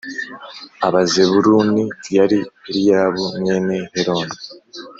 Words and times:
Abazebuluni 0.87 1.83
yari 2.17 2.39
Eliyabu 2.69 3.23
mwene 3.39 3.75
Heloni 3.93 4.37